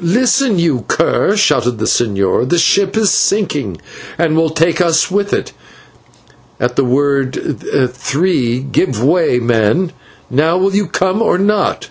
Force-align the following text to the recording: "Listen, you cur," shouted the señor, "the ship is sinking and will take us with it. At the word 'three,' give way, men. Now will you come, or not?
"Listen, 0.00 0.58
you 0.58 0.86
cur," 0.88 1.36
shouted 1.36 1.78
the 1.78 1.84
señor, 1.84 2.48
"the 2.48 2.56
ship 2.56 2.96
is 2.96 3.10
sinking 3.12 3.76
and 4.16 4.34
will 4.34 4.48
take 4.48 4.80
us 4.80 5.10
with 5.10 5.30
it. 5.34 5.52
At 6.58 6.76
the 6.76 6.84
word 6.86 7.66
'three,' 7.92 8.60
give 8.60 9.04
way, 9.04 9.38
men. 9.38 9.92
Now 10.30 10.56
will 10.56 10.74
you 10.74 10.86
come, 10.86 11.20
or 11.20 11.36
not? 11.36 11.90